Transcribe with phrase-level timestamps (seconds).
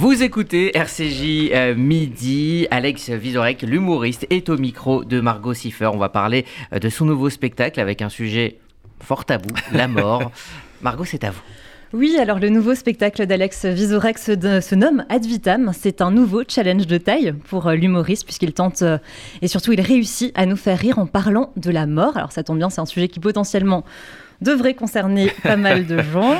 [0.00, 2.68] Vous écoutez RCJ euh, Midi.
[2.70, 5.90] Alex Vizorek, l'humoriste, est au micro de Margot Siffer.
[5.92, 8.60] On va parler euh, de son nouveau spectacle avec un sujet
[9.00, 10.30] fort tabou, la mort.
[10.82, 11.42] Margot, c'est à vous.
[11.94, 15.72] Oui, alors le nouveau spectacle d'Alex Vizorek se, nomme Ad Vitam.
[15.72, 18.98] C'est un nouveau challenge de taille pour euh, l'humoriste puisqu'il tente euh,
[19.40, 22.18] et surtout il réussit à nous faire rire en parlant de la mort.
[22.18, 23.84] Alors ça tombe bien, c'est un sujet qui potentiellement
[24.42, 26.36] devrait concerner pas mal de gens.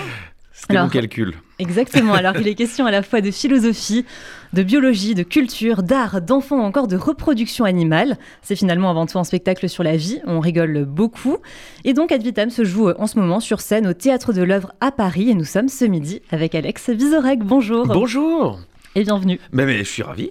[0.61, 1.35] C'était mon calcul.
[1.61, 2.15] Exactement.
[2.15, 4.05] Alors il est question à la fois de philosophie,
[4.53, 8.16] de biologie, de culture, d'art, d'enfants ou encore de reproduction animale.
[8.43, 10.21] C'est finalement avant tout un spectacle sur la vie.
[10.27, 11.39] On rigole beaucoup.
[11.85, 14.43] Et donc Ad Vitam se joue euh, en ce moment sur scène au Théâtre de
[14.43, 15.30] l'œuvre à Paris.
[15.30, 17.41] Et nous sommes ce midi avec Alex Vizorek.
[17.41, 18.59] Bonjour Bonjour.
[18.97, 19.38] et bienvenue.
[19.52, 20.30] Mais, mais je suis ravi.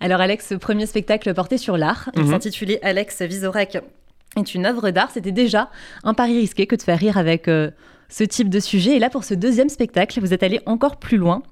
[0.00, 2.30] Alors Alex, ce premier spectacle porté sur l'art, il Mhm.
[2.32, 3.78] s'intitulait Alex Vizorek
[4.36, 5.10] est une œuvre d'art.
[5.12, 5.70] C'était déjà
[6.04, 7.70] un pari risqué que de faire rire avec euh,
[8.08, 8.96] ce type de sujet.
[8.96, 11.42] Et là, pour ce deuxième spectacle, vous êtes allé encore plus loin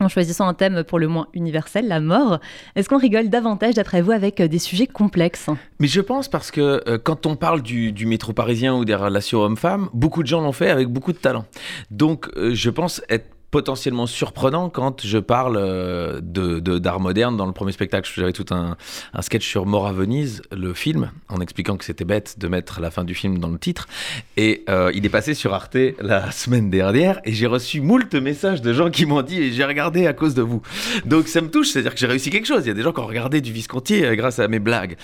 [0.00, 2.40] en choisissant un thème pour le moins universel, la mort.
[2.74, 5.48] Est-ce qu'on rigole davantage, d'après vous, avec euh, des sujets complexes?
[5.78, 9.40] Mais je pense parce que euh, quand on parle du, métro parisien ou des relations
[9.40, 11.44] hommes-femmes, beaucoup de gens l'ont fait avec beaucoup de talent.
[11.90, 17.46] Donc euh, je pense être potentiellement surprenant quand je parle euh, de d'art moderne dans
[17.46, 18.10] le premier spectacle.
[18.14, 18.76] J'avais tout un,
[19.12, 22.80] un sketch sur Mort à Venise, le film, en expliquant que c'était bête de mettre
[22.80, 23.88] la fin du film dans le titre.
[24.36, 28.62] Et euh, il est passé sur Arte la semaine dernière et j'ai reçu moult messages
[28.62, 30.62] de gens qui m'ont dit j'ai regardé à cause de vous.
[31.04, 32.64] Donc ça me touche, c'est-à-dire que j'ai réussi quelque chose.
[32.64, 34.96] Il y a des gens qui ont regardé du Visconti euh, grâce à mes blagues.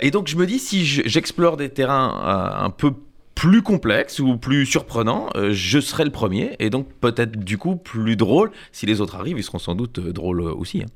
[0.00, 2.92] Et donc je me dis si je- j'explore des terrains un peu
[3.36, 7.76] plus complexes ou plus surprenants, euh, je serai le premier et donc peut-être du coup
[7.76, 8.50] plus drôle.
[8.72, 10.80] Si les autres arrivent, ils seront sans doute euh, drôles euh, aussi.
[10.82, 10.86] hein.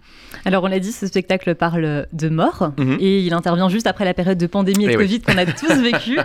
[0.47, 2.97] Alors, on l'a dit, ce spectacle parle de mort Mhm.
[2.99, 5.03] et il intervient juste après la période de pandémie et de Eh oui.
[5.05, 6.19] Covid qu'on a tous vécu.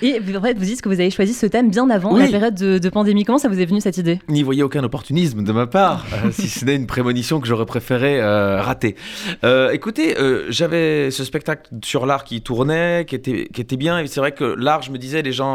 [0.00, 2.20] Et en fait, vous dites que vous avez choisi ce thème bien avant Oui.
[2.20, 3.24] la période de, de pandémie.
[3.24, 4.20] Comment ça vous est venu cette idée?
[4.28, 7.66] N'y voyez aucun opportunisme de ma part, euh, si ce n'est une prémonition que j'aurais
[7.66, 8.94] préféré rater.
[9.72, 10.14] Écoutez,
[10.50, 14.32] j'avais ce spectacle sur l'art qui tournait, qui était, qui était bien, et c'est vrai
[14.32, 15.47] que l'art, je me disais, les gens,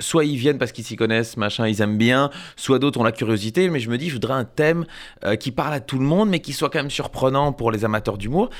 [0.00, 3.12] soit ils viennent parce qu'ils s'y connaissent, machin, ils aiment bien, soit d'autres ont la
[3.12, 4.86] curiosité, mais je me dis, je voudrais un thème
[5.24, 7.84] euh, qui parle à tout le monde, mais qui soit quand même surprenant pour les
[7.84, 8.50] amateurs d'humour.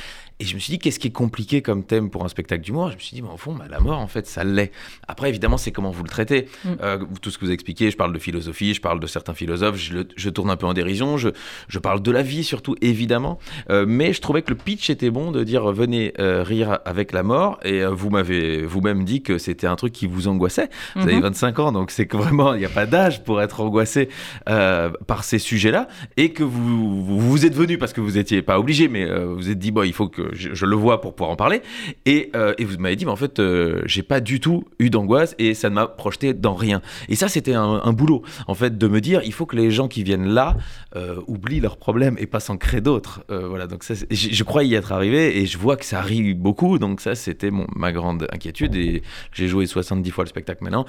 [0.41, 2.91] Et je me suis dit, qu'est-ce qui est compliqué comme thème pour un spectacle d'humour?
[2.91, 4.73] Je me suis dit, bah, au fond, bah, la mort, en fait, ça l'est.
[5.07, 6.47] Après, évidemment, c'est comment vous le traitez.
[6.65, 6.69] Mm.
[6.83, 9.77] Euh, tout ce que vous expliquez, je parle de philosophie, je parle de certains philosophes,
[9.77, 11.29] je, le- je tourne un peu en dérision, je,
[11.69, 13.39] je parle de la vie surtout, évidemment.
[13.71, 16.79] Euh, mais je trouvais que le pitch était bon de dire, euh, venez euh, rire
[16.85, 17.61] avec la mort.
[17.65, 20.69] Et vous m'avez vous-même dit que c'était un truc qui vous angoissait.
[20.97, 21.23] Vous avez Mhm.
[21.23, 24.09] 25 ans, donc c'est que vraiment, il n'y a pas d'âge pour être angoissé
[24.47, 25.89] par ces sujets-là.
[26.17, 29.27] Et que vous, vous, vous êtes venu parce que vous n'étiez pas obligé, mais euh,
[29.35, 31.63] vous êtes dit, bon, il faut que je, je le vois pour pouvoir en parler.
[32.07, 34.91] Et, euh, et vous m'avez dit, mais en fait, euh, j'ai pas du tout eu
[34.91, 36.81] d'angoisse et ça ne m'a projeté dans rien.
[37.09, 39.71] Et ça, c'était un, un boulot, en fait, de me dire, il faut que les
[39.71, 40.57] gens qui viennent là
[40.97, 43.23] euh, oublient leurs problèmes et pas s'en créent d'autres.
[43.31, 45.99] Euh, voilà, donc ça, je, je crois y être arrivé et je vois que ça
[45.99, 46.79] arrive beaucoup.
[46.79, 48.75] Donc ça, c'était mon- ma grande inquiétude.
[48.75, 49.03] Et
[49.33, 50.85] j'ai joué 70 fois le spectacle maintenant.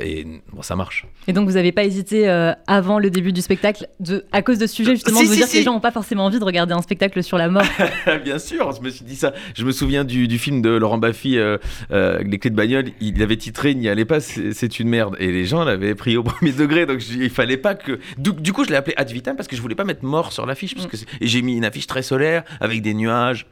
[0.00, 1.06] et bon, ça marche.
[1.28, 2.28] Et donc, vous n'avez pas hésité
[2.66, 5.34] avant le début du spectacle, de, à cause de ce sujet, justement, Si, de vous
[5.34, 5.52] si, dire si.
[5.52, 7.62] que les gens n'ont pas forcément envie de regarder un spectacle sur la mort
[8.24, 9.32] Bien sûr, je me suis dit ça.
[9.54, 11.58] Je me souviens du, du film de Laurent Baffy, euh,
[11.90, 12.86] euh, Les clés de bagnole.
[13.00, 15.16] Il avait titré N'y allez pas, c'est une merde.
[15.18, 16.86] Et les gens l'avaient pris au premier degré.
[16.86, 17.98] Donc je- il fallait pas que.
[18.18, 20.32] Du, du coup, je l'ai appelé Ad Vitam parce que je voulais pas mettre mort
[20.32, 20.74] sur l'affiche.
[20.74, 23.46] parce que c'est- Et j'ai mis une affiche très solaire avec des nuages.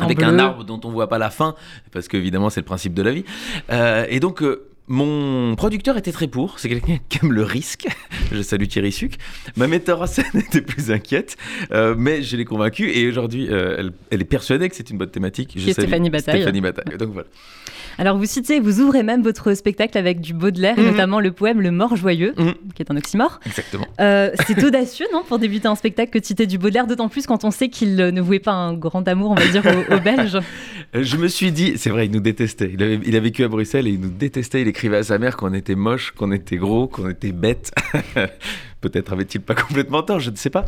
[0.00, 1.54] Avec un arbre dont on voit pas la fin,
[1.92, 3.24] parce qu'évidemment c'est le principe de la vie.
[3.70, 7.86] Euh, et donc euh, mon producteur était très pour, c'est quelqu'un qui aime le risque.
[8.32, 9.14] Je salue Thierry Suc.
[9.56, 11.36] Ma metteur en scène était plus inquiète,
[11.72, 14.98] euh, mais je l'ai convaincue et aujourd'hui euh, elle, elle est persuadée que c'est une
[14.98, 15.52] bonne thématique.
[15.56, 16.36] Je salue Stéphanie Bataille.
[16.40, 16.96] Stéphanie Bataille.
[16.98, 17.28] Donc voilà.
[17.98, 20.92] Alors, vous citez, vous ouvrez même votre spectacle avec du Baudelaire, et Mhm.
[20.92, 22.54] notamment le poème Le Mort Joyeux, Mhm.
[22.74, 23.38] qui est un oxymore.
[23.44, 23.86] Exactement.
[24.00, 27.26] Euh, c'est audacieux, non, pour débuter un spectacle que de citer du Baudelaire, d'autant plus
[27.26, 30.00] quand on sait qu'il ne vouait pas un grand amour, on va dire, aux, aux
[30.00, 30.38] Belges.
[30.94, 32.70] Je me suis dit, c'est vrai, il nous détestait.
[32.72, 34.62] Il, avait- il a vécu à Bruxelles et il nous détestait.
[34.62, 37.70] Il écrivait à sa mère qu'on était moche, qu'on était gros, qu'on était bête.
[38.82, 40.66] Peut-être avait-il pas complètement tort, je ne sais pas.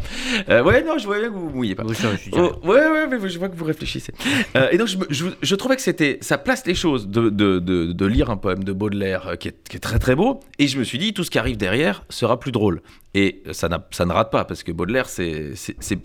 [0.48, 1.84] Euh, ouais, non, je vois bien que vous vous mouillez pas.
[1.86, 4.14] Oui, ça, je suis Oh, ouais, ouais, ouais, je vois que vous réfléchissez.
[4.56, 7.28] Euh, et donc, je, me- je, je trouvais que c'était, ça place les choses de,
[7.28, 10.14] de, de, de lire un poème de Baudelaire euh, qui est, qui est très très
[10.14, 10.40] beau.
[10.58, 12.80] Et je me suis dit, tout ce qui arrive derrière sera plus drôle.
[13.16, 15.52] Et ça, n'a- ça ne rate pas parce que Baudelaire, c'est,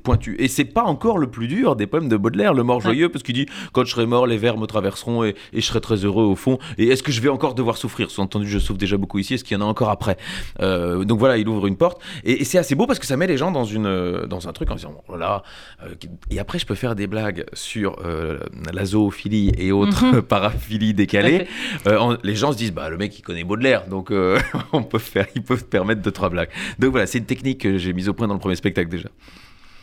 [0.04, 0.36] pointu.
[0.40, 3.24] Et c'est pas encore le plus dur des poèmes de Baudelaire, Le Mort Joyeux, parce
[3.24, 6.06] qu'il dit, quand je serai mort, les vers me traverseront et, et je serai très
[6.06, 6.60] heureux au fond.
[6.78, 8.12] Et est-ce que je vais encore devoir souffrir?
[8.12, 9.34] Sous-entendu, je souffre déjà beaucoup ici.
[9.36, 10.18] Est-ce qu'il y en a encore après?
[10.62, 11.99] Euh, Donc voilà, il ouvre une porte.
[12.24, 14.48] Et, et c'est assez beau parce que ça met les gens dans, une, euh, dans
[14.48, 15.44] un truc en disant, voilà.
[15.84, 15.90] euh,
[16.30, 18.40] et après, je peux faire des blagues sur euh,
[18.74, 21.48] la zoophilie et autres paraphilies décalées.
[21.88, 24.12] Euh, en- les gens se disent, bah, le mec, il connaît Baudelaire, donc
[24.74, 26.50] on peut faire, il peut se permettre deux, trois blagues.
[26.80, 29.10] Donc voilà, c'est une technique que j'ai mise au point dans le premier spectacle déjà.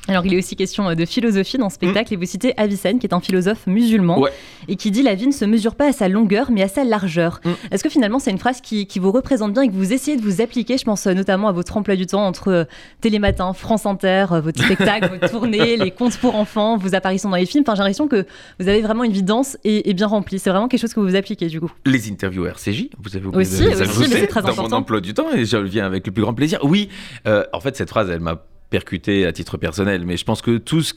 [0.09, 3.07] Alors, il est aussi question de philosophie dans ce spectacle, et vous citez Avicenne, qui
[3.07, 4.31] est un philosophe musulman, Ouais.
[4.69, 6.85] et qui dit La vie ne se mesure pas à sa longueur, mais à sa
[6.85, 7.41] largeur.
[7.45, 7.51] Mm.
[7.73, 10.17] Est-ce que finalement, c'est une phrase qui, qui vous représente bien et que vous essayez
[10.17, 10.79] de vous appliquer?
[10.79, 12.65] Je pense euh, notamment à votre emploi du temps entre euh,
[13.01, 17.37] Télématin, France Inter, euh, votre spectacle, votre tournée, les contes pour enfants, vos apparitions dans
[17.37, 17.65] les films.
[17.67, 18.27] Enfin, j'ai l'impression que
[18.61, 20.39] vous avez vraiment une vie dense et, et bien remplie.
[20.39, 21.71] C'est vraiment quelque chose que vous appliquez, du coup.
[21.85, 24.69] Les interviews RCJ, vous avez oublié Aussi, de les aussi, mais très dans important.
[24.71, 26.61] mon emploi du temps et je le viens avec le plus grand plaisir.
[26.63, 26.89] Oui,
[27.27, 30.59] euh, en fait, cette phrase, elle m'a percuté à titre personnel, mais je pense que
[30.59, 30.93] tout ce,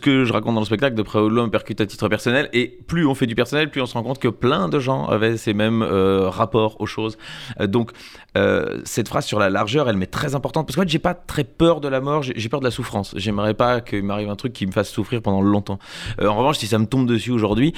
[0.00, 2.48] que je raconte dans le spectacle, de près ou loin, me percute à titre personnel,
[2.52, 5.06] et plus on fait du personnel, plus on se rend compte que plein de gens
[5.06, 7.18] avaient ces mêmes euh, rapports aux choses.
[7.60, 7.90] Euh, donc,
[8.38, 11.14] euh, cette phrase sur la largeur, elle m'est très importante, parce qu'en fait, j'ai pas
[11.14, 13.12] très peur de la mort, j'ai peur de la souffrance.
[13.16, 15.78] J'aimerais pas qu'il m'arrive un truc qui me fasse souffrir pendant longtemps.
[16.20, 17.74] En revanche, si ça me tombe dessus aujourd'hui,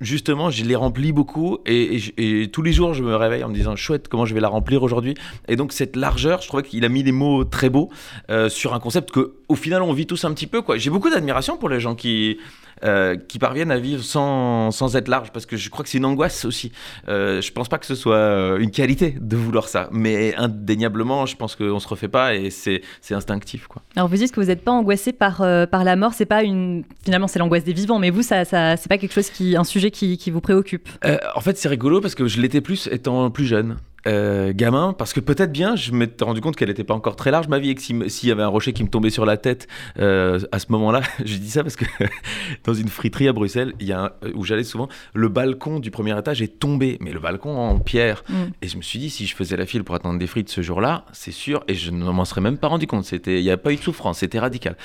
[0.00, 3.76] justement, je les remplis beaucoup, et, tous les jours, je me réveille en me disant,
[3.76, 5.14] chouette, comment je vais la remplir aujourd'hui?
[5.48, 7.90] Et donc, cette largeur, je trouvais qu'il a mis les mots très beaux
[8.38, 10.62] euh, sur un concept que, au final, on vit tous un petit peu.
[10.62, 10.76] quoi.
[10.78, 12.38] J'ai beaucoup d'admiration pour les gens qui,
[12.84, 15.98] euh, qui parviennent à vivre sans, sans être large, parce que je crois que c'est
[15.98, 16.70] une angoisse aussi.
[17.08, 21.26] Euh, je pense pas que ce soit euh, une qualité de vouloir ça, mais indéniablement,
[21.26, 23.66] je pense qu'on se refait pas et c'est c'est instinctif.
[23.66, 23.82] Quoi.
[23.96, 25.38] Alors, vous dites que vous n'êtes pas angoissé par,
[25.70, 26.12] par la mort.
[26.14, 26.84] C'est pas une.
[27.04, 29.56] Finalement, c'est l'angoisse des vivants, mais vous, ça, ça, c'est pas quelque chose qui.
[29.56, 30.88] un sujet qui, qui vous préoccupe?
[31.34, 33.76] En fait, c'est rigolo parce que je l'étais plus étant plus jeune.
[34.08, 37.30] Euh, gamin, parce que peut-être bien, je m'étais rendu compte qu'elle n'était pas encore très
[37.30, 39.26] large ma vie et que si- s'il y avait un rocher qui me tombait sur
[39.26, 39.66] la tête
[39.98, 41.84] euh, à ce moment-là, je dis ça parce que
[42.64, 45.90] dans une friterie à Bruxelles, il y a un- où j'allais souvent, le balcon du
[45.90, 48.24] premier étage est tombé, mais le balcon en pierre.
[48.28, 48.34] Mm.
[48.62, 50.62] Et je me suis dit, si je faisais la file pour attendre des frites ce
[50.62, 53.04] jour-là, c'est sûr, et je ne m'en serais même pas rendu compte.
[53.04, 54.76] C'était, il n'y a pas eu de souffrance, c'était radical.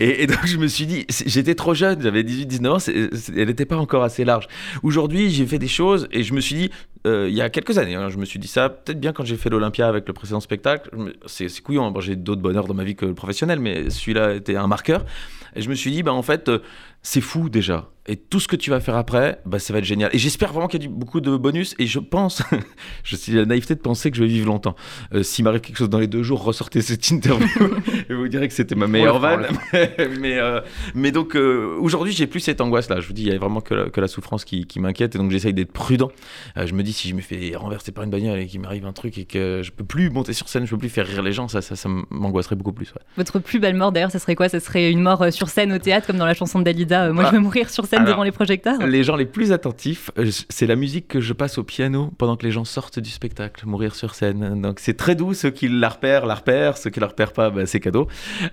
[0.00, 2.78] Et, et donc je me suis dit, j'étais trop jeune, j'avais 18-19 ans,
[3.36, 4.48] elle n'était pas encore assez large.
[4.82, 6.70] Aujourd'hui, j'ai fait des choses et je me suis dit,
[7.06, 9.24] euh, il y a quelques années, hein, je me suis dit ça, peut-être bien quand
[9.24, 10.90] j'ai fait l'Olympia avec le précédent spectacle.
[11.26, 14.56] C'est couillon, hein, j'ai d'autres bonheurs dans ma vie que le professionnel, mais celui-là était
[14.56, 15.04] un marqueur.
[15.54, 16.60] Et je me suis dit, bah, en fait, euh,
[17.02, 17.88] c'est fou déjà.
[18.08, 20.10] Et tout ce que tu vas faire après, bah, ça va être génial.
[20.12, 21.76] Et j'espère vraiment qu'il y a du- beaucoup de bonus.
[21.78, 22.42] Et je pense,
[23.04, 24.74] je suis la naïveté de penser que je vais vivre longtemps.
[25.14, 27.46] Euh, S'il m'arrive quelque chose dans les deux jours, ressortez cette interview.
[28.10, 29.46] et vous direz que c'était ma meilleure vanne.
[30.18, 30.60] mais, euh,
[30.96, 32.98] mais donc, euh, aujourd'hui, j'ai plus cette angoisse-là.
[32.98, 35.14] Je vous dis, il y a vraiment que la, que la souffrance qui, qui m'inquiète.
[35.14, 36.10] Et donc, j'essaye d'être prudent.
[36.56, 38.84] Euh, je me dis, si je me fais renverser par une bagnole et qu'il m'arrive
[38.84, 41.22] un truc et que je peux plus monter sur scène, je peux plus faire rire
[41.22, 42.88] les gens, ça, ça, ça m'angoisserait beaucoup plus.
[42.96, 43.02] ouais.
[43.16, 44.48] Votre plus belle mort, d'ailleurs, ça serait quoi?
[44.48, 46.91] Ça serait une mort euh, sur scène au théâtre, comme dans la chanson de Dalida?
[46.92, 47.28] Euh, moi, Ah.
[47.28, 48.78] je vais mourir sur scène Alors, devant les projecteurs.
[48.86, 52.36] Les gens les plus attentifs, euh, c'est la musique que je passe au piano pendant
[52.36, 54.60] que les gens sortent du spectacle, mourir sur scène.
[54.60, 57.50] Donc c'est très doux, ceux qui la repèrent, la repèrent, ceux qui la repèrent pas,
[57.50, 58.08] bah, c'est cadeau.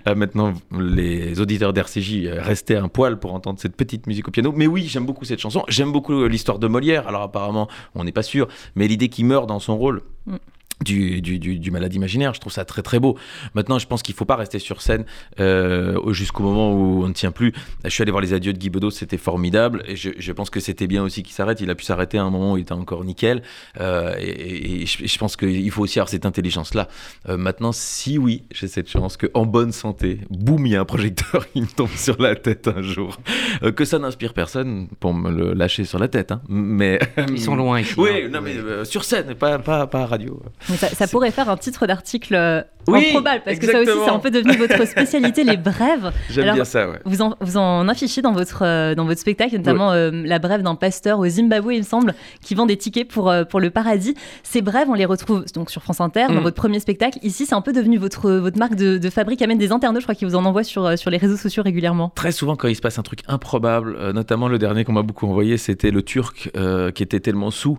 [0.06, 4.52] Euh, maintenant, les auditeurs d'RCJ restaient un poil pour entendre cette petite musique au piano.
[4.54, 5.64] Mais oui, j'aime beaucoup cette chanson.
[5.68, 7.08] J'aime beaucoup l'histoire de Molière.
[7.08, 10.02] Alors apparemment, on n'est pas sûr, mais l'idée qu'il meurt dans son rôle.
[10.26, 10.36] Mm.
[10.82, 13.18] Du, du, du, du malade imaginaire, je trouve ça très très beau.
[13.54, 15.04] Maintenant, je pense qu'il faut pas rester sur scène
[15.38, 17.52] euh, jusqu'au moment où on ne tient plus.
[17.84, 19.82] Je suis allé voir les adieux de Guy Bedos, c'était formidable.
[19.86, 21.60] Et je, je pense que c'était bien aussi qu'il s'arrête.
[21.60, 23.42] Il a pu s'arrêter à un moment où il était encore nickel.
[23.78, 26.88] Euh, et, et je, je pense qu'il faut aussi avoir cette intelligence-là.
[27.28, 30.86] Euh, maintenant, si oui, j'ai cette chance qu'en bonne santé, boum, il y a un
[30.86, 33.18] projecteur qui me tombe sur la tête un jour.
[33.62, 36.32] Euh, que ça n'inspire personne pour me le lâcher sur la tête.
[36.32, 36.40] hein.
[36.48, 36.98] Mais.
[37.28, 37.92] Ils sont loin ici.
[37.98, 38.28] Oui, hein.
[38.32, 40.42] non, mais euh, sur scène, pas, pas, pas à radio.
[40.70, 43.90] Mais ça, ça pourrait faire un titre d'article euh, Oui, improbable, parce que ça aussi,
[44.04, 46.12] c'est un peu devenu votre spécialité, les brèves.
[46.30, 46.98] J'aime bien ça, ouais.
[47.04, 50.62] Vous en, vous en affichez dans votre, euh, dans votre spectacle, notamment euh, la brève
[50.62, 53.70] d'un pasteur au Zimbabwe, il me semble, qui vend des tickets pour, euh, pour le
[53.70, 54.14] paradis.
[54.42, 56.42] Ces brèves, on les retrouve donc sur France Inter, dans Mm.
[56.42, 57.18] votre premier spectacle.
[57.22, 59.40] Ici, c'est un peu devenu votre, votre marque de, de fabrique.
[59.40, 61.18] Il y a même des internautes, je crois, qui vous en envoient sur, sur les
[61.18, 62.12] réseaux sociaux régulièrement.
[62.14, 65.26] Très souvent, quand il se passe un truc improbable, notamment le dernier qu'on m'a beaucoup
[65.26, 66.50] envoyé, c'était le Turc
[66.94, 67.78] qui était tellement sous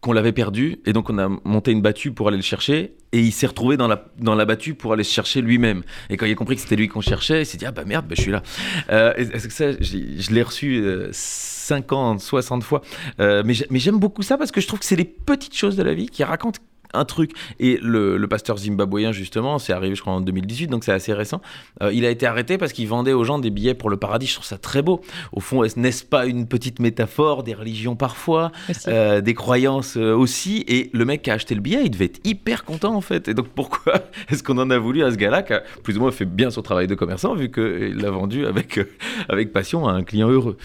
[0.00, 0.78] qu'on l'avait perdu.
[0.86, 2.94] Et donc, on a monté une battue pour aller le chercher.
[3.12, 5.82] Et il s'est retrouvé dans la, dans la battue pour aller se chercher lui-même.
[6.08, 7.84] Et quand il a compris que c'était lui qu'on cherchait, il s'est dit Ah bah
[7.84, 8.42] merde, bah, je suis là.
[8.90, 12.82] Euh, et- que ça, je l'ai reçu euh, 50, 60 fois.
[13.20, 15.82] Euh, mais j'aime beaucoup ça parce que je trouve que c'est les petites choses de
[15.82, 16.60] la vie qui racontent
[16.94, 17.32] un truc.
[17.58, 21.12] Et le, le pasteur zimbabwéen, justement, c'est arrivé, je crois, en 2018, donc c'est assez
[21.12, 21.40] récent.
[21.82, 24.26] Euh, il a été arrêté parce qu'il vendait aux gens des billets pour le paradis.
[24.26, 25.00] Je trouve ça très beau.
[25.32, 28.52] Au fond, est-ce- n'est-ce pas une petite métaphore des religions parfois,
[28.88, 30.64] euh, des croyances euh, aussi?
[30.68, 33.28] Et le mec qui a acheté le billet, il devait être hyper content en fait.
[33.28, 33.94] Et donc pourquoi
[34.30, 36.50] est-ce qu'on en a voulu à ce gars-là qui a plus ou moins fait bien
[36.50, 38.88] son travail de commerçant vu qu'il l'a vendu avec, euh,
[39.28, 40.56] avec passion à un client heureux?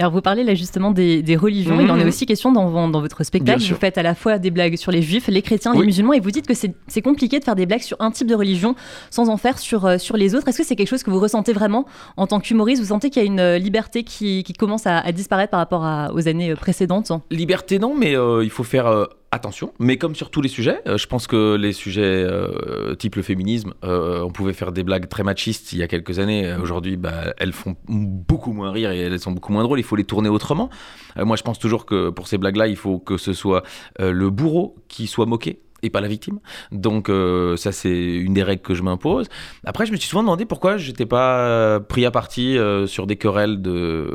[0.00, 1.78] Alors, vous parlez là justement des, des religions.
[1.80, 2.08] Il en est Mhm.
[2.08, 3.62] aussi question dans, dans votre spectacle.
[3.62, 5.86] Vous faites à la fois des blagues sur les juifs, les chrétiens, les Oui.
[5.86, 8.34] musulmans, et vous dites que c'est compliqué de faire des blagues sur un type de
[8.34, 8.74] religion
[9.10, 10.48] sans en faire sur, euh, sur les autres.
[10.48, 11.84] Est-ce que c'est quelque chose que vous ressentez vraiment
[12.16, 12.80] en tant qu'humoriste?
[12.82, 15.60] Vous sentez qu'il y a une euh, liberté qui, qui commence à, à disparaître par
[15.60, 17.12] rapport à- aux années euh, précédentes?
[17.30, 20.80] Liberté non, mais euh, il faut faire euh, attention, mais comme sur tous les sujets,
[20.86, 24.82] euh, je pense que les sujets euh, type le féminisme, euh, on pouvait faire des
[24.82, 26.54] blagues très machistes il y a quelques années.
[26.60, 29.78] Aujourd'hui, bah, elles font beaucoup moins rire et elles sont beaucoup moins drôles.
[29.78, 30.70] Il faut les tourner autrement.
[31.16, 33.62] moi, je pense toujours que pour ces blagues-là, il faut que ce soit
[33.98, 36.38] le bourreau qui soit moqué et pas la victime.
[36.72, 39.28] Donc euh, ça c'est une des règles que je m'impose.
[39.64, 43.06] Après je me suis souvent demandé pourquoi j'étais pas euh, pris à partie euh, sur
[43.06, 44.08] des querelles de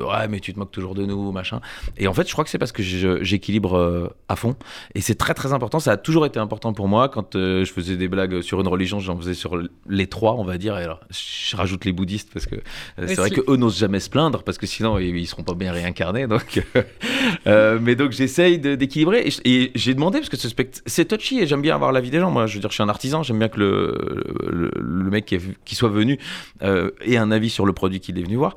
[0.00, 1.60] ouais mais tu te moques toujours de nous machin.
[1.96, 4.56] Et en fait je crois que c'est parce que j'équilibre à fond
[4.94, 5.80] et c'est très très important.
[5.80, 8.98] Ça a toujours été important pour moi quand je faisais des blagues sur une religion,
[9.00, 10.78] j'en faisais sur les trois on va dire.
[10.78, 12.56] Et alors je rajoute les bouddhistes parce que
[12.98, 15.72] c'est vrai que eux n'osent jamais se plaindre parce que sinon ils, seront pas bien
[15.72, 16.26] réincarnés.
[16.26, 16.64] Donc
[17.46, 21.74] mais donc j'essaye d'équilibrer et, j'ai demandé parce que ce spectacle touchy et j'aime bien
[21.74, 22.30] avoir l'avis des gens.
[22.30, 25.74] Moi, je veux dire, je suis un artisan, j'aime bien que le, le, mec qui,
[25.74, 26.18] soit venu
[26.62, 28.56] euh, ait un avis sur le produit qu'il est venu voir.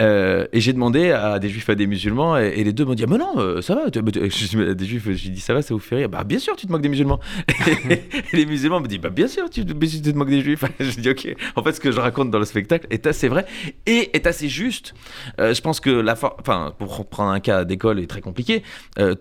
[0.00, 3.04] Euh, et j'ai demandé à des juifs, à des musulmans, et, les deux m'ont dit
[3.04, 3.90] ah, Mais non, euh, ça va.
[3.90, 6.72] Des juifs, j'ai dit Ça va, ça vous fait rire Bah, bien sûr, tu te
[6.72, 7.20] moques des musulmans.
[7.90, 8.02] et,
[8.32, 10.64] les musulmans me disent Bah, bien sûr, tu, tu te moques des juifs.
[10.80, 11.34] je dis Ok.
[11.56, 13.44] En fait, ce que je raconte dans le spectacle est assez vrai
[13.86, 14.94] et est assez juste.
[15.38, 18.62] je pense que la enfin, pour prendre un cas d'école est très compliqué.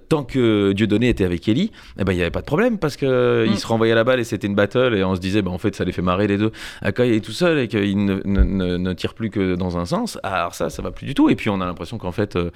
[0.08, 2.96] tant que Dieudonné était avec Ellie, eh ben, il n'y avait pas de problème parce
[2.98, 3.56] qu'il mm.
[3.56, 5.76] se renvoyait la balle et c'était une battle et on se disait, bah, en fait,
[5.76, 6.52] ça les fait marrer les deux.
[6.84, 10.54] Il est tout seul et qu'il ne, ne, tire plus que dans un sens, alors
[10.56, 11.30] ça, ça va plus du tout.
[11.30, 12.52] Et puis on a l'impression qu'en fait, euh,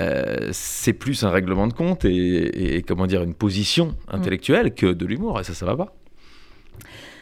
[0.00, 5.06] euh, c'est plus un règlement de compte et, comment dire, une position intellectuelle que de
[5.06, 5.40] l'humour.
[5.40, 5.92] Et ça, ça va pas.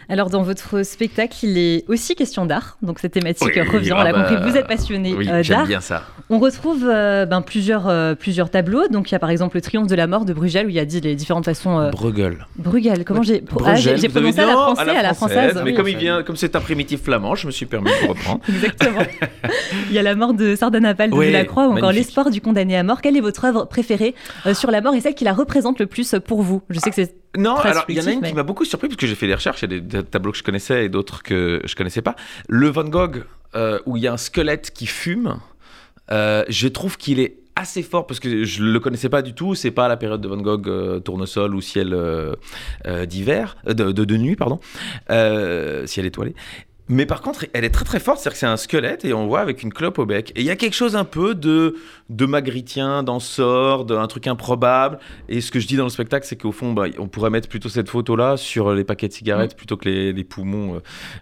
[0.08, 2.76] Alors, dans votre spectacle, il est aussi question d'art.
[2.82, 3.92] Donc, cette thématique revient.
[3.92, 5.66] on l'a compris, vous êtes passionné oui, euh, d'art.
[5.66, 6.04] bien ça.
[6.30, 8.88] On retrouve euh, ben, plusieurs, euh, plusieurs tableaux.
[8.88, 10.74] Donc, il y a par exemple le Triomphe de la mort de Bruegel, où il
[10.74, 11.90] y a dit les différentes façons.
[11.92, 12.46] Bruegel.
[12.56, 15.62] Bruegel, comment j'ai ah, j'ai prononcé à la, française, à la française.
[15.64, 18.40] Mais comme, il vient, comme c'est un primitif flamand, je me suis permis de reprendre.
[18.48, 19.02] Exactement.
[19.88, 22.82] il y a la mort de Sardanapale de Delacroix, ou encore l'espoir du condamné à
[22.82, 23.00] mort.
[23.00, 24.14] Quelle est votre œuvre préférée
[24.54, 26.62] sur la mort et celle qui la représente le plus pour vous?
[26.70, 28.88] Je sais que c'est non, alors il y en a une qui m'a beaucoup surpris
[28.88, 30.88] parce que j'ai fait des recherches, il y a des, tableaux que je connaissais et
[30.88, 32.14] d'autres que je connaissais pas.
[32.48, 33.24] Le Van Gogh,
[33.54, 35.38] euh, où il y a un squelette qui fume,
[36.10, 39.54] euh, je trouve qu'il est assez fort parce que je le connaissais pas du tout.
[39.54, 41.96] C'est pas la période de Van Gogh euh, tournesol ou ciel
[43.06, 44.60] d'hiver, de, de, de, nuit pardon,
[45.08, 46.34] ciel étoilé.
[46.92, 49.26] Mais par contre, elle est très très forte, c'est-à-dire que c'est un squelette et on
[49.26, 50.30] voit avec une clope au bec.
[50.36, 51.74] Et il y a quelque chose un peu de,
[52.10, 54.98] de magritien, d'ensort, d'un truc improbable.
[55.30, 57.48] Et ce que je dis dans le spectacle, c'est qu'au fond, bah, on pourrait mettre
[57.48, 59.56] plutôt cette photo-là sur les paquets de cigarettes mm.
[59.56, 60.80] plutôt que les, les poumons euh,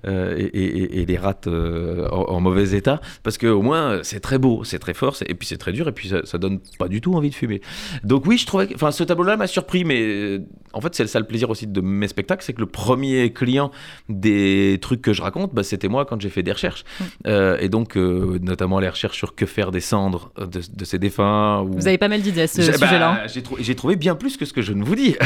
[0.09, 3.01] euh, et, et, les rats euh, en, mauvais état.
[3.23, 5.93] Parce qu'au moins, c'est très beau, c'est très fort, et puis c'est très dur, et
[5.93, 7.61] puis ça, ça, donne pas du tout envie de fumer.
[8.03, 10.41] Donc oui, je trouvais que, enfin, ce tableau-là m'a surpris, mais
[10.73, 13.71] en fait, c'est ça le plaisir aussi de mes spectacles, c'est que le premier client
[14.09, 16.85] des trucs que je raconte, bah, c'était moi quand j'ai fait des recherches.
[16.85, 17.05] Mm.
[17.27, 21.63] Euh, et donc, euh, notamment les recherches sur que faire descendre de, de ces défunts.
[21.63, 23.27] Vous avez pas mal d'idées à ce sujet-là.
[23.27, 25.17] Bah, j'ai trouvé bien plus que ce que je ne vous dis.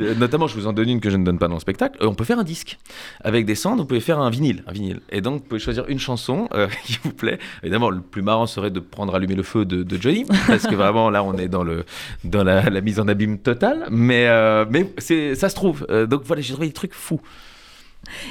[0.00, 1.98] Euh, notamment, je vous en donne une que je ne donne pas dans le spectacle.
[2.00, 2.78] on peut faire un disque.
[3.22, 4.62] Avec des cendres, vous pouvez faire un vinyle.
[4.66, 5.00] Un vinyle.
[5.10, 6.48] Et donc, vous pouvez choisir une chanson
[6.84, 7.38] qui vous plaît.
[7.62, 10.24] Évidemment, le plus marrant serait de prendre Allumer le feu de, Johnny.
[10.46, 11.84] Parce que vraiment, là, on est dans, le,
[12.24, 13.86] dans la, la mise en abîme totale.
[13.90, 14.28] Mais,
[14.70, 14.92] mais
[15.34, 15.86] ça se trouve.
[16.08, 17.20] donc voilà, j'ai trouvé des trucs fous.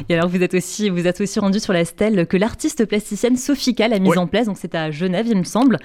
[0.10, 3.38] Et alors, vous êtes aussi, vous êtes aussi rendu sur la stèle que l'artiste plasticienne
[3.38, 4.48] Sophie a mise en place.
[4.48, 5.80] Donc, c'est à Genève, il me semble.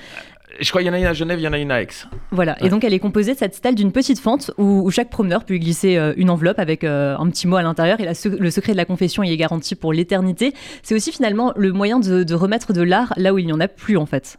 [0.60, 1.82] Je crois qu'il y en a une à Genève, il y en a une à
[1.82, 1.88] Aix.
[2.30, 5.44] Voilà, et donc elle est composée de cette stèle d'une petite fente où, chaque promeneur
[5.44, 8.50] peut y glisser euh, une enveloppe avec euh, un petit mot à l'intérieur et le
[8.50, 10.54] secret de la confession y est garanti pour l'éternité.
[10.82, 13.68] C'est aussi finalement le moyen de, remettre de l'art là où il n'y en a
[13.68, 14.38] plus en fait.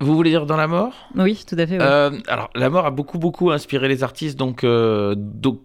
[0.00, 1.08] Vous voulez dire dans la mort?
[1.16, 1.78] Oui, tout à fait.
[1.80, 5.60] Euh, alors, la mort a beaucoup, beaucoup inspiré les artistes, donc, donc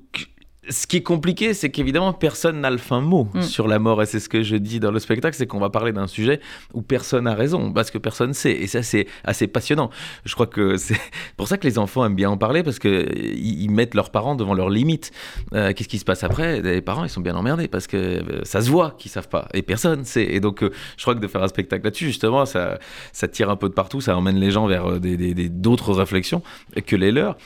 [0.69, 3.41] ce qui est compliqué, c'est qu'évidemment, personne n'a le fin mot mm.
[3.41, 4.01] sur la mort.
[4.01, 6.39] Et c'est ce que je dis dans le spectacle, c'est qu'on va parler d'un sujet
[6.73, 8.51] où personne n'a raison, parce que personne sait.
[8.51, 9.89] Et ça, c'est assez passionnant.
[10.25, 10.99] Je crois que c'est
[11.37, 14.53] pour ça que les enfants aiment bien en parler, parce qu'ils mettent leurs parents devant
[14.53, 15.11] leurs limites.
[15.53, 16.61] Euh, qu'est-ce qui se passe après?
[16.61, 19.47] Les parents, ils sont bien emmerdés, parce que euh, ça se voit qu'ils savent pas.
[19.53, 20.25] Et personne sait.
[20.25, 22.79] Et donc, euh, je crois que de faire un spectacle là-dessus, justement, ça,
[23.11, 26.41] ça tire un peu de partout, ça emmène les gens vers d'autres des, réflexions
[26.85, 27.37] que les leurs.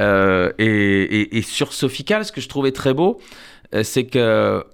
[0.00, 3.20] Euh, et, sur Sophical, ce que je trouvais très beau,
[3.74, 4.64] euh, c'est que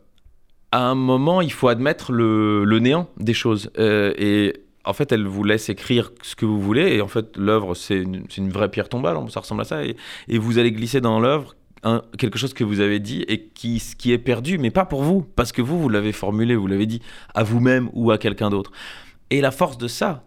[0.75, 3.71] à un moment, il faut admettre le, néant des choses.
[3.79, 6.95] Euh, et en fait, elle vous laisse écrire ce que vous voulez.
[6.95, 9.19] Et en fait, l'œuvre, c'est une, vraie pierre tombale.
[9.29, 9.85] Ça ressemble à ça.
[9.85, 9.97] Et,
[10.39, 11.55] vous allez glisser dans l'œuvre
[12.17, 15.51] quelque chose que vous avez dit et qui est perdu, mais pas pour vous, parce
[15.51, 17.03] que vous, vous l'avez formulé, vous l'avez dit
[17.35, 18.71] à vous-même ou à quelqu'un d'autre.
[19.33, 20.27] Et la force de ça,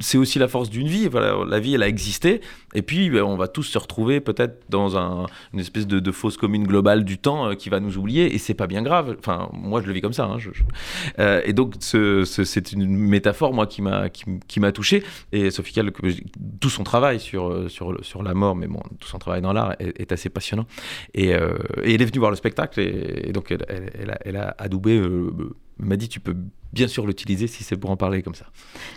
[0.00, 1.10] c'est aussi la force d'une vie.
[1.12, 2.40] La vie, elle a existé.
[2.72, 6.10] Et puis, ben, on va tous se retrouver peut-être dans un, une espèce de, de,
[6.10, 8.34] fausse commune globale du temps euh, qui va nous oublier.
[8.34, 9.14] Et c'est pas bien grave.
[9.18, 10.24] Enfin, moi, je le vis comme ça.
[10.24, 10.38] Hein.
[11.18, 14.24] Euh, et donc, ce, ce, c'est une métaphore, moi, qui m'a, qui,
[14.72, 15.04] touché.
[15.32, 15.74] Et Sophie
[16.60, 20.12] tout son travail sur, sur, la mort, mais bon, tout son travail dans l'art est,
[20.12, 20.64] assez passionnant.
[21.12, 22.80] Et, euh, elle est venue voir le spectacle.
[22.80, 23.54] Et, donc,
[24.24, 24.98] elle a adoubé
[25.86, 26.36] m'a dit tu peux
[26.72, 28.46] bien sûr l'utiliser si c'est pour en parler comme ça.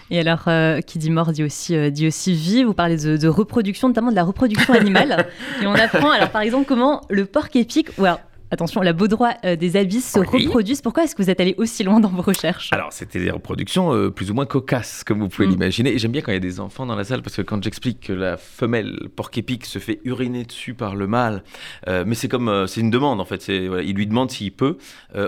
[0.09, 2.63] Et alors, euh, qui dit mort dit aussi, euh, dit aussi vie.
[2.63, 5.27] Vous parlez de, de, reproduction, notamment de la reproduction animale.
[5.61, 8.19] et on apprend, alors par exemple, comment le porc épic, ou alors,
[8.51, 10.45] attention, la baudroie euh, des abysses se oui.
[10.45, 10.81] reproduisent.
[10.81, 13.93] Pourquoi est-ce que vous êtes allé aussi loin dans vos recherches Alors, c'était des reproductions
[13.93, 15.51] euh, plus ou moins cocasses, comme vous pouvez mmh.
[15.51, 15.93] l'imaginer.
[15.93, 17.63] Et j'aime bien quand il y a des enfants dans la salle, parce que quand
[17.63, 21.43] j'explique que la femelle porc-épic se fait uriner dessus par le mâle,
[21.87, 23.45] euh, mais c'est comme, euh, c'est une demande en fait.
[23.67, 24.77] Voilà, il lui demande s'il peut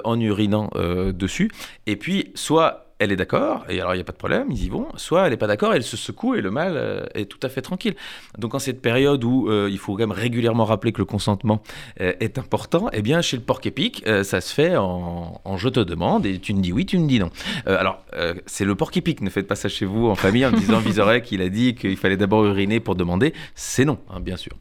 [0.04, 0.70] en urinant
[1.14, 1.52] dessus.
[1.86, 4.66] Et puis, soit elle est d'accord, et alors il n'y a pas de problème, ils
[4.66, 7.26] y vont, soit elle n'est pas d'accord, elle se secoue et le mâle euh, est
[7.26, 7.96] tout à fait tranquille.
[8.38, 11.62] Donc en cette période où euh, il faut quand même régulièrement rappeler que le consentement
[12.02, 15.80] euh, est important, eh bien chez le porc épic, ça se fait en, je te
[15.80, 17.30] demande et tu me dis oui, tu me dis non.
[17.66, 18.04] Alors
[18.46, 21.24] c'est le porc épic, ne faites pas ça chez vous en famille en disant Visorek
[21.24, 24.54] qu'il a dit qu'il fallait d'abord uriner pour demander, c'est non, hein, bien sûr.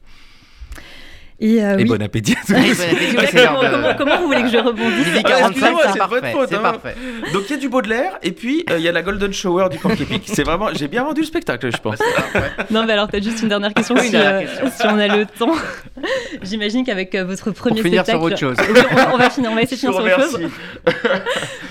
[1.39, 1.85] Et, euh, et oui.
[1.85, 2.35] bon appétit.
[2.49, 5.99] Bon appétit ouais, comment, comment, comment, vous voulez que je rebondisse Il est 45, c'est
[5.99, 6.31] parfait.
[6.31, 6.59] Faute, hein.
[6.61, 6.95] parfait.
[7.31, 9.69] Donc il y a du Baudelaire et puis il euh, y a la Golden Shower
[9.69, 10.23] du Porc Épic.
[10.25, 11.99] C'est vraiment, j'ai bien vendu le spectacle, je pense.
[12.71, 14.65] non, mais alors peut-être juste une dernière question, si, euh, question.
[14.75, 15.53] si, on a le temps.
[16.41, 18.17] J'imagine qu'avec euh, votre premier finir spectacle.
[18.17, 18.57] sur autre chose.
[18.69, 20.49] On, va, on, va finir, on va essayer de finir sur autre chose.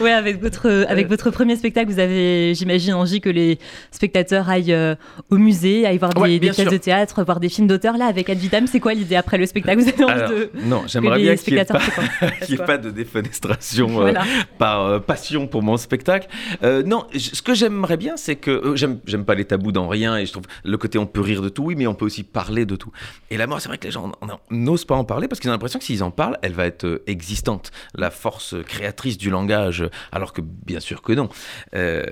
[0.01, 3.59] Ouais, avec votre avec votre premier spectacle, vous avez, j'imagine, envie que les
[3.91, 4.95] spectateurs aillent euh,
[5.31, 7.97] au musée, aillent voir des, ouais, des pièces de théâtre, voir des films d'auteur.
[7.97, 9.81] Là, avec Ad Vitam, c'est quoi l'idée après le spectacle?
[9.81, 11.81] Vous avez envie alors, de non, j'aimerais bien qu'il n'y ait, pas,
[12.47, 14.23] qu ait pas de défenestration voilà.
[14.23, 14.25] euh,
[14.59, 16.29] par euh, passion pour mon spectacle.
[16.63, 20.33] Non, ce que j'aimerais bien, c'est que j'aime pas les tabous dans rien et je
[20.33, 22.77] trouve le côté on peut rire de tout, oui, mais on peut aussi parler de
[22.77, 22.91] tout.
[23.31, 24.13] Et la mort, c'est vrai que les gens
[24.51, 27.03] n'osent pas en parler parce qu'ils ont l'impression que s'ils en parlent, elle va être
[27.07, 31.29] existante, la force créatrice du langage, alors que bien sûr que non.
[31.75, 32.05] Euh,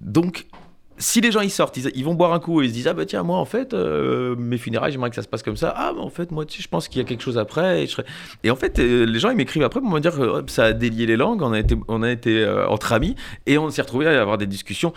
[0.00, 0.46] donc
[1.00, 2.92] si les gens ils sortent, ils, vont boire un coup et ils se disent ah
[2.92, 5.72] bah tiens moi en fait euh, mes funérailles j'aimerais que ça se passe comme ça
[5.76, 7.86] ah bah en fait moi tu sais je pense qu'il y a quelque chose après
[8.42, 10.72] et, en fait euh, les gens ils m'écrivent après pour me dire que ça a
[10.72, 13.14] délié les langues on a été on a été entre amis
[13.46, 14.92] et on s'est retrouvé à avoir des discussions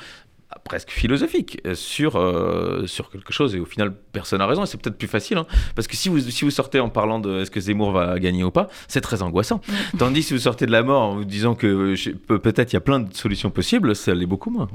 [0.63, 4.79] presque philosophique sur, euh, sur quelque chose et au final personne n'a raison et c'est
[4.79, 7.51] peut-être plus facile hein, parce que si vous, si vous sortez en parlant de est-ce
[7.51, 9.61] que Zemmour va gagner ou pas c'est très angoissant.
[9.97, 11.95] Tandis si vous sortez de la mort en vous disant que
[12.27, 14.67] peut-être il y a plein de solutions possibles ça l'est beaucoup moins.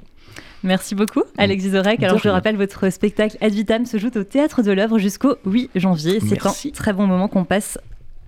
[0.62, 2.02] Merci beaucoup, Alexis Zorek.
[2.02, 5.70] Alors, je rappelle, votre spectacle Ad Vitam se joue au Théâtre de l'œuvre jusqu'au 8
[5.76, 6.18] janvier.
[6.20, 7.78] C'est un très bon moment qu'on passe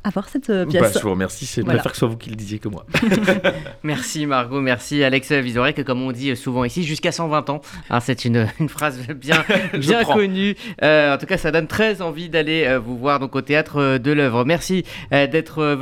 [0.04, 0.82] à voir cette pièce.
[0.82, 1.78] Bah, je vous remercie, c'est voilà.
[1.78, 2.86] préfère que ce soit vous qui le disiez que moi.
[3.82, 7.60] merci Margot, merci Alex Vizorek, comme on dit souvent ici, jusqu'à 120 ans.
[7.90, 10.56] Hein, c'est une, une, phrase bien, bien connue.
[10.82, 13.98] Euh, en tout cas, ça donne très envie d'aller euh, vous voir donc, au Théâtre
[13.98, 14.44] de l'œuvre.
[14.44, 15.78] Merci euh, d'être venu.